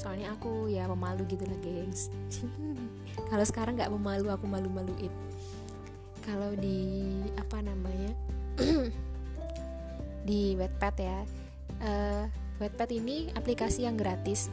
[0.00, 2.08] Soalnya aku ya pemalu gitu lah gengs.
[3.30, 5.12] Kalau sekarang nggak pemalu aku malu-maluin
[6.28, 7.08] kalau di
[7.40, 8.12] apa namanya
[10.28, 11.18] di Wattpad ya
[11.80, 12.24] uh,
[12.58, 14.50] Wattpad ini aplikasi yang gratis.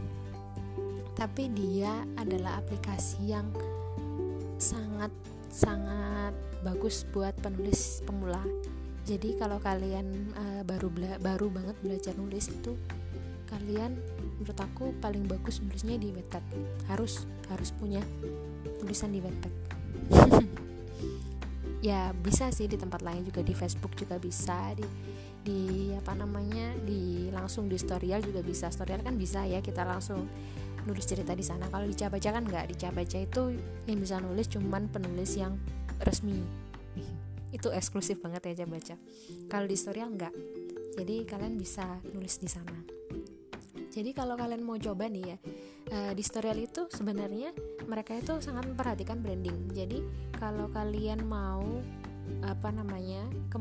[1.17, 3.49] Tapi dia adalah aplikasi yang
[4.61, 5.09] sangat
[5.49, 8.43] sangat bagus buat penulis pemula.
[9.09, 12.77] Jadi kalau kalian uh, baru bela baru banget belajar nulis itu
[13.49, 13.97] kalian
[14.37, 16.45] menurut aku paling bagus nulisnya di Wattpad.
[16.93, 18.05] Harus harus punya
[18.77, 19.53] tulisan di Wattpad
[21.85, 24.81] ya bisa sih di tempat lain juga di Facebook juga bisa di
[25.45, 28.73] di apa namanya di langsung di storyal juga bisa.
[28.73, 30.25] Storyal kan bisa ya kita langsung
[30.89, 31.69] nulis cerita di sana.
[31.69, 33.53] Kalau di Cabaca kan nggak di Cabaca itu
[33.85, 35.61] yang bisa nulis cuman penulis yang
[36.01, 36.41] resmi.
[37.53, 38.97] Itu eksklusif banget ya Cabaca
[39.45, 40.33] kalau di Storyal nggak.
[40.97, 43.04] Jadi kalian bisa nulis di sana
[43.95, 45.37] jadi kalau kalian mau coba nih ya
[45.95, 47.55] uh, di Storyal itu sebenarnya
[47.87, 49.71] mereka itu sangat memperhatikan branding.
[49.71, 50.03] Jadi
[50.35, 51.63] kalau kalian mau
[52.43, 53.21] apa namanya
[53.53, 53.57] ke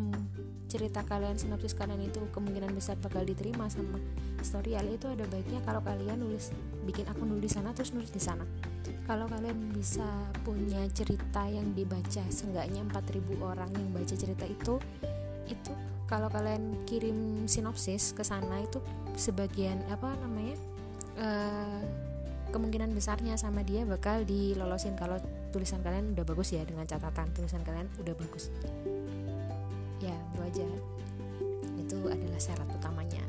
[0.72, 4.00] cerita kalian sinopsis kalian itu kemungkinan besar bakal diterima sama
[4.40, 6.50] Storyal itu ada baiknya kalau kalian nulis
[6.88, 8.42] bikin akun dulu di sana terus nulis di sana.
[9.06, 10.08] Kalau kalian bisa
[10.42, 14.82] punya cerita yang dibaca seenggaknya 4000 orang yang baca cerita itu
[15.46, 15.72] itu
[16.08, 18.80] kalau kalian kirim sinopsis ke sana itu
[19.14, 20.56] sebagian apa namanya
[21.18, 21.82] uh,
[22.50, 24.94] kemungkinan besarnya sama dia bakal dilolosin.
[24.94, 25.18] Kalau
[25.50, 28.50] tulisan kalian udah bagus ya dengan catatan tulisan kalian udah bagus.
[29.98, 30.66] Ya itu aja.
[31.78, 33.22] Itu adalah syarat utamanya.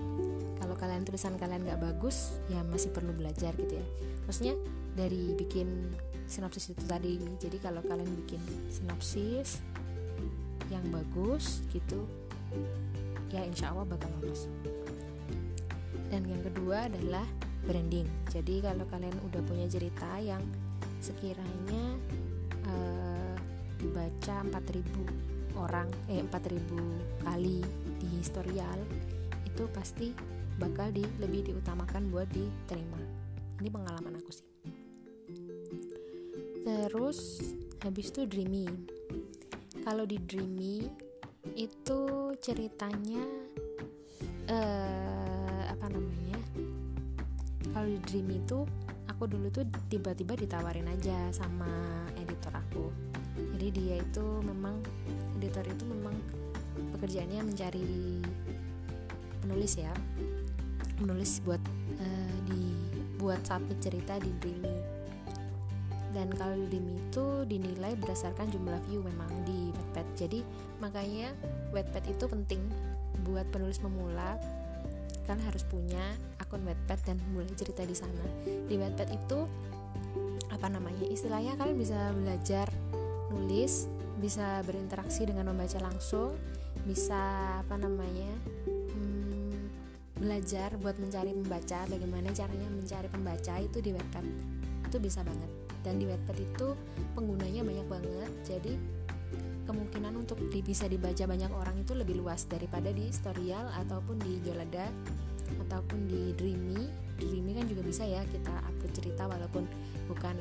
[0.60, 3.86] Kalau kalian tulisan kalian nggak bagus ya masih perlu belajar gitu ya.
[4.28, 4.54] Maksudnya
[4.96, 5.94] dari bikin
[6.26, 7.20] sinopsis itu tadi.
[7.38, 9.62] Jadi kalau kalian bikin sinopsis
[10.72, 12.02] yang bagus gitu
[13.30, 14.50] ya insya Allah bakal lolos
[16.66, 17.22] kedua adalah
[17.62, 18.26] branding.
[18.26, 20.42] Jadi kalau kalian udah punya cerita yang
[20.98, 21.94] sekiranya
[22.66, 23.38] uh,
[23.78, 27.62] dibaca 4000 orang eh 4000 kali
[28.02, 28.82] di historial
[29.46, 30.10] itu pasti
[30.58, 32.98] bakal di lebih diutamakan buat diterima.
[33.62, 34.48] Ini pengalaman aku sih.
[36.66, 37.46] Terus
[37.78, 38.66] habis itu dreamy.
[39.86, 40.82] Kalau di dreamy
[41.54, 43.22] itu ceritanya
[44.50, 45.05] uh,
[48.06, 48.62] dreamy itu
[49.10, 51.68] aku dulu tuh tiba-tiba ditawarin aja sama
[52.16, 52.88] editor aku.
[53.36, 54.80] Jadi dia itu memang
[55.36, 56.14] editor itu memang
[56.96, 58.22] pekerjaannya mencari
[59.42, 59.92] penulis ya.
[61.02, 61.60] Menulis buat
[62.00, 62.62] uh, di
[63.20, 64.96] buat submit cerita di Dreamy
[66.16, 70.06] dan kalau di Dreamy itu dinilai berdasarkan jumlah view memang di Wattpad.
[70.16, 70.40] Jadi
[70.80, 71.36] makanya
[71.76, 72.64] Wattpad itu penting
[73.28, 74.40] buat penulis pemula.
[75.28, 78.22] Kan harus punya akun Wattpad dan mulai cerita di sana.
[78.46, 79.38] Di Wattpad itu
[80.54, 81.02] apa namanya?
[81.10, 82.70] Istilahnya kalian bisa belajar
[83.34, 83.90] nulis,
[84.22, 86.38] bisa berinteraksi dengan membaca langsung,
[86.86, 88.30] bisa apa namanya?
[88.94, 89.68] Hmm,
[90.22, 94.24] belajar buat mencari pembaca, bagaimana caranya mencari pembaca itu di Wattpad.
[94.86, 95.50] Itu bisa banget.
[95.82, 96.78] Dan di Wattpad itu
[97.18, 98.30] penggunanya banyak banget.
[98.46, 98.74] Jadi
[99.66, 104.86] kemungkinan untuk bisa dibaca banyak orang itu lebih luas daripada di Storyal ataupun di Jolada
[105.66, 106.88] ataupun di Dreamy.
[107.16, 109.64] Dreamy kan juga bisa ya kita upload cerita walaupun
[110.10, 110.36] bukan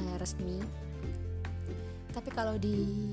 [0.00, 0.60] uh, resmi.
[2.10, 3.10] Tapi kalau di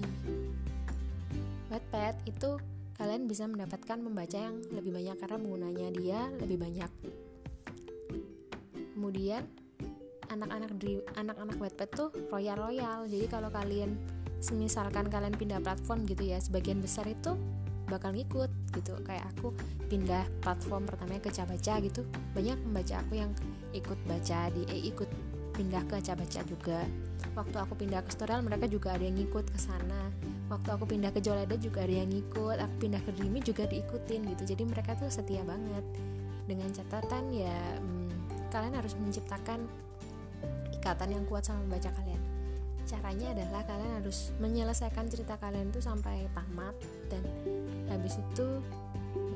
[1.67, 2.57] Wattpad itu
[2.97, 6.91] kalian bisa mendapatkan membaca yang lebih banyak karena penggunanya dia lebih banyak.
[8.97, 9.45] Kemudian
[10.27, 10.71] anak-anak
[11.15, 13.95] anak-anak Wattpad tuh royal royal jadi kalau kalian
[14.53, 17.33] misalkan kalian pindah platform gitu ya sebagian besar itu
[17.87, 18.93] bakal ngikut gitu.
[19.03, 19.53] Kayak aku
[19.89, 22.01] pindah platform pertamanya ke Cabaca gitu.
[22.37, 23.31] Banyak pembaca aku yang
[23.73, 25.09] ikut baca di eh, ikut
[25.57, 26.79] pindah ke Cabaca juga.
[27.33, 30.13] Waktu aku pindah ke Storyal mereka juga ada yang ngikut ke sana.
[30.47, 32.57] Waktu aku pindah ke Jolada juga ada yang ngikut.
[32.61, 34.43] Aku pindah ke Dreamy juga diikutin gitu.
[34.55, 35.83] Jadi mereka tuh setia banget.
[36.47, 39.67] Dengan catatan ya hmm, kalian harus menciptakan
[40.77, 42.36] ikatan yang kuat sama membaca kalian
[42.87, 46.73] caranya adalah kalian harus menyelesaikan cerita kalian itu sampai tamat
[47.11, 47.21] dan
[47.91, 48.47] habis itu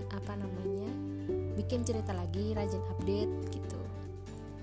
[0.10, 0.92] apa namanya
[1.60, 3.80] bikin cerita lagi rajin update gitu.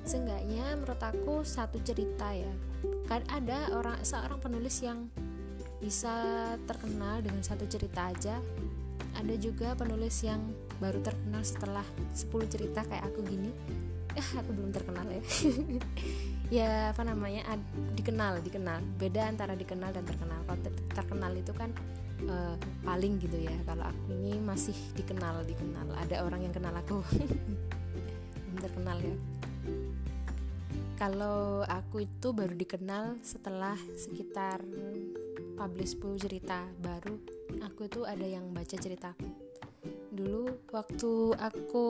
[0.08, 2.48] Seenggaknya menurut aku satu cerita ya.
[3.04, 5.12] Kan ada orang seorang penulis yang
[5.78, 8.40] bisa terkenal dengan satu cerita aja.
[9.20, 10.40] Ada juga penulis yang
[10.80, 11.84] baru terkenal setelah
[12.16, 13.52] 10 cerita kayak aku gini.
[14.42, 15.22] Aku belum terkenal ya
[16.48, 17.60] ya apa namanya ad,
[17.96, 18.80] dikenal dikenal.
[18.96, 20.40] Beda antara dikenal dan terkenal.
[20.48, 21.70] Kalau ter, terkenal itu kan
[22.28, 23.54] uh, paling gitu ya.
[23.68, 25.92] Kalau aku ini masih dikenal dikenal.
[26.08, 27.04] Ada orang yang kenal aku.
[28.48, 29.16] Belum terkenal ya.
[30.98, 34.64] Kalau aku itu baru dikenal setelah sekitar
[35.54, 36.66] publish 10 cerita.
[36.82, 37.22] Baru
[37.62, 39.48] aku itu ada yang baca ceritaku
[40.18, 41.86] dulu waktu aku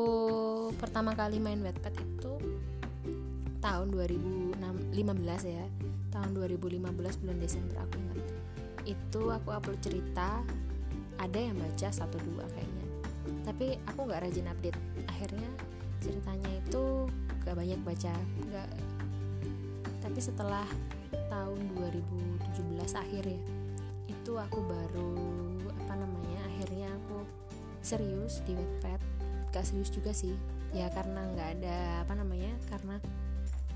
[0.77, 2.33] pertama kali main Wattpad itu
[3.59, 4.59] tahun 2015
[5.47, 5.67] ya.
[6.09, 8.19] Tahun 2015 bulan Desember aku ingat.
[8.89, 10.41] Itu aku upload cerita
[11.19, 12.87] ada yang baca satu dua kayaknya.
[13.45, 14.79] Tapi aku nggak rajin update.
[15.11, 15.51] Akhirnya
[15.99, 17.11] ceritanya itu
[17.43, 18.15] gak banyak baca
[18.49, 18.71] nggak.
[19.99, 20.65] Tapi setelah
[21.29, 23.41] tahun 2017 akhir ya
[24.09, 25.13] itu aku baru
[25.85, 27.25] apa namanya akhirnya aku
[27.83, 29.01] serius di Wattpad.
[29.53, 30.37] Gak serius juga sih.
[30.77, 33.01] Ya karena nggak ada apa namanya karena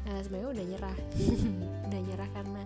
[0.09, 0.97] uh, sebenarnya udah nyerah.
[1.93, 2.63] Udah nyerah karena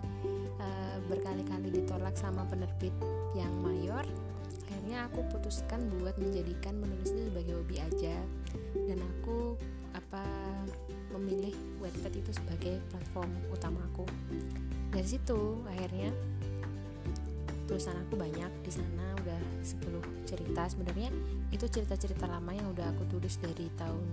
[0.63, 2.95] uh, berkali-kali ditolak sama penerbit
[3.35, 4.07] yang mayor.
[4.67, 8.15] Akhirnya aku putuskan buat menjadikan menulis itu sebagai hobi aja.
[8.87, 9.59] Dan aku
[9.91, 10.23] apa
[11.11, 11.51] memilih
[11.83, 14.07] Wattpad itu sebagai platform utama aku.
[14.95, 16.15] Dari situ akhirnya
[17.67, 20.63] tulisan aku banyak di sana udah 10 cerita.
[20.71, 21.11] Sebenarnya
[21.51, 24.03] itu cerita-cerita lama yang udah aku tulis dari tahun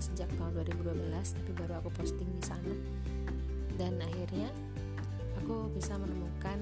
[0.00, 2.74] sejak tahun 2012 tapi baru aku posting di sana.
[3.76, 4.48] Dan akhirnya
[5.40, 6.58] aku bisa menemukan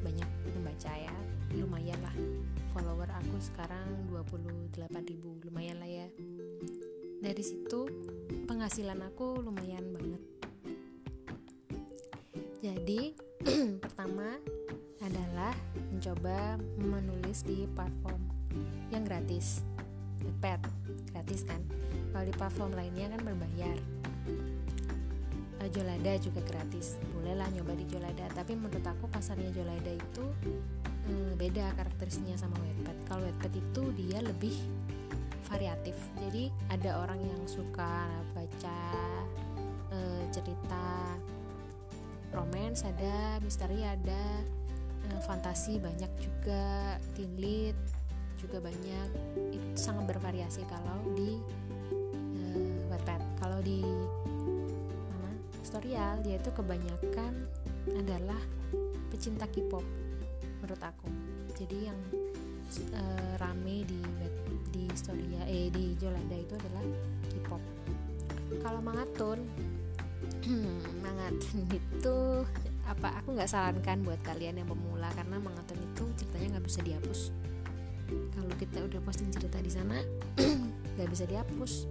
[0.00, 1.14] banyak pembaca ya.
[1.58, 2.14] Lumayan lah
[2.70, 6.06] follower aku sekarang 28 ribu lumayan lah ya.
[7.20, 7.90] Dari situ
[8.46, 10.22] penghasilan aku lumayan banget.
[12.62, 13.00] Jadi
[13.84, 14.38] pertama
[15.00, 15.56] adalah
[15.90, 18.20] mencoba menulis di platform
[18.92, 19.64] yang gratis
[20.20, 20.60] Wattpad
[21.14, 21.62] gratis kan
[22.10, 23.76] kalau di platform lainnya kan berbayar.
[25.60, 26.96] Uh, Jolada juga gratis.
[27.14, 28.26] Bolehlah nyoba di Jolada.
[28.32, 30.24] Tapi menurut aku pasarnya Jolada itu
[31.10, 32.96] um, beda karakteristiknya sama Wattpad.
[33.06, 34.56] Kalau Wattpad itu dia lebih
[35.50, 35.96] variatif.
[36.18, 38.80] Jadi ada orang yang suka baca
[39.92, 41.18] uh, cerita
[42.30, 44.46] romance ada misteri ada
[45.26, 47.74] fantasi banyak juga teen lead
[48.38, 49.08] juga banyak.
[49.52, 51.36] Itu sangat bervariasi kalau di
[53.60, 53.84] Di
[55.12, 55.30] mana?
[55.60, 57.32] Storyal dia itu kebanyakan
[57.92, 58.40] adalah
[59.12, 59.84] pecinta K-pop
[60.60, 61.08] menurut aku.
[61.56, 61.98] Jadi yang
[62.96, 64.00] uh, rame di
[64.72, 66.84] di Storyal eh di Jolanda itu adalah
[67.28, 67.62] K-pop.
[68.64, 69.44] Kalau Mangatun
[71.04, 72.18] Mangatun itu
[72.88, 77.20] apa aku nggak sarankan buat kalian yang pemula karena mengatur itu ceritanya nggak bisa dihapus.
[78.10, 80.00] Kalau kita udah posting cerita di sana
[80.96, 81.86] nggak bisa dihapus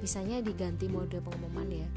[0.00, 1.88] bisanya diganti mode pengumuman ya.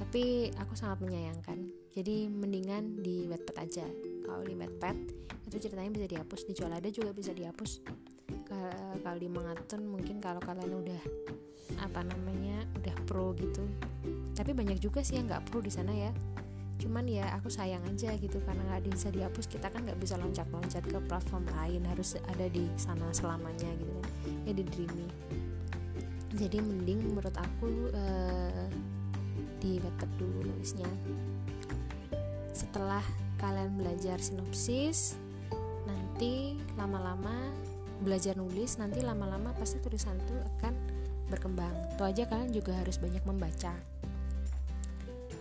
[0.00, 1.68] Tapi aku sangat menyayangkan.
[1.92, 3.86] Jadi mendingan di Wattpad aja.
[4.24, 4.96] Kalau di Wattpad
[5.48, 6.40] itu ceritanya bisa dihapus.
[6.48, 7.84] Di Jolada juga bisa dihapus.
[9.04, 11.02] Kalau di Mengatun mungkin kalau kalian udah
[11.80, 13.64] apa namanya udah pro gitu.
[14.34, 16.10] Tapi banyak juga sih yang nggak pro di sana ya.
[16.80, 19.46] Cuman ya aku sayang aja gitu karena nggak bisa dihapus.
[19.52, 24.08] Kita kan nggak bisa loncat-loncat ke platform lain harus ada di sana selamanya gitu kan.
[24.48, 25.08] Ya di Dreamy
[26.40, 28.64] jadi mending menurut aku uh,
[29.60, 30.88] di Wattpad dulu nulisnya.
[32.56, 33.04] Setelah
[33.36, 35.20] kalian belajar sinopsis
[35.84, 37.52] nanti lama-lama
[38.00, 40.72] belajar nulis nanti lama-lama pasti tulisan itu akan
[41.28, 41.76] berkembang.
[41.92, 43.76] Itu aja kalian juga harus banyak membaca.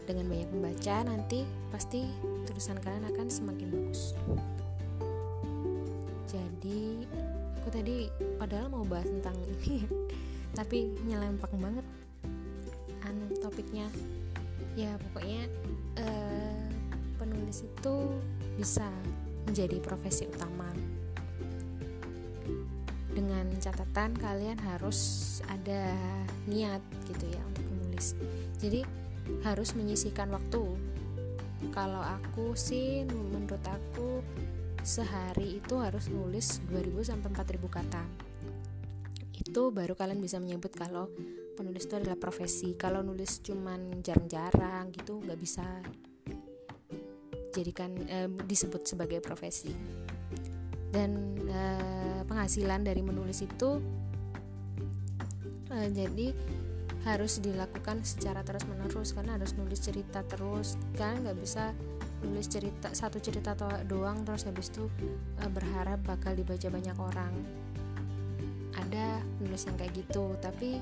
[0.04, 2.04] Dengan banyak membaca nanti pasti
[2.44, 4.12] tulisan kalian akan semakin bagus.
[6.28, 7.08] Jadi
[7.64, 9.86] aku tadi padahal mau bahas tentang ini
[10.60, 11.88] tapi nyelempak banget
[13.08, 13.88] anu topiknya.
[14.76, 15.48] Ya pokoknya
[15.96, 16.68] eh,
[17.16, 17.96] penulis itu
[18.60, 18.92] bisa
[19.48, 20.68] menjadi profesi utama.
[23.16, 25.96] Dengan catatan kalian harus ada
[26.44, 28.20] niat gitu ya untuk menulis.
[28.60, 28.84] Jadi
[29.48, 30.76] harus menyisihkan waktu.
[31.72, 34.20] Kalau aku sih menurut aku
[34.84, 38.29] sehari itu harus nulis 2000 sampai 4000 kata
[39.50, 41.10] itu baru kalian bisa menyebut kalau
[41.58, 42.78] penulis itu adalah profesi.
[42.78, 45.66] Kalau nulis cuman jarang-jarang gitu nggak bisa
[47.52, 49.74] jadikan eh, disebut sebagai profesi.
[50.90, 53.78] Dan uh, penghasilan dari menulis itu
[55.70, 56.34] uh, jadi
[57.06, 60.82] harus dilakukan secara terus menerus karena harus nulis cerita terus.
[60.98, 61.78] Kan nggak bisa
[62.26, 63.54] nulis cerita satu cerita
[63.86, 64.90] doang terus habis itu
[65.46, 67.34] uh, berharap bakal dibaca banyak orang
[68.86, 70.36] ada nulis yang kayak gitu.
[70.40, 70.80] Tapi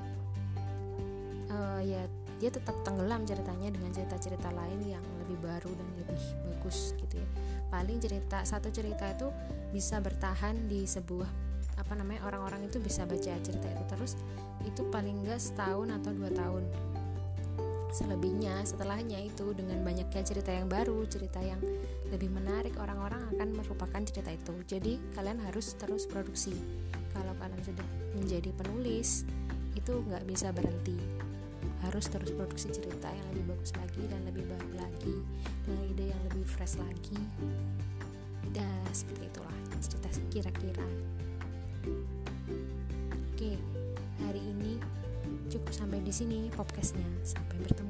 [1.50, 2.02] uh, ya
[2.38, 7.28] dia tetap tenggelam ceritanya dengan cerita-cerita lain yang lebih baru dan lebih bagus gitu ya.
[7.68, 9.28] Paling cerita satu cerita itu
[9.74, 11.28] bisa bertahan di sebuah
[11.78, 14.18] apa namanya orang-orang itu bisa baca cerita itu terus
[14.66, 16.64] itu paling enggak setahun atau dua tahun.
[17.88, 21.58] Selebihnya setelahnya itu dengan banyaknya cerita yang baru cerita yang
[22.12, 24.54] lebih menarik orang-orang akan merupakan cerita itu.
[24.68, 26.54] Jadi kalian harus terus produksi
[27.14, 27.86] kalau kalian sudah
[28.16, 29.24] menjadi penulis
[29.74, 30.98] itu nggak bisa berhenti.
[31.86, 35.16] Harus terus produksi cerita yang lebih bagus lagi dan lebih baru lagi
[35.64, 37.18] dengan ide yang lebih fresh lagi.
[38.50, 40.86] Dan seperti itulah cerita kira-kira.
[43.32, 43.54] Oke
[44.18, 44.82] hari ini
[45.48, 47.06] cukup sampai di sini podcastnya.
[47.22, 47.87] Sampai bertemu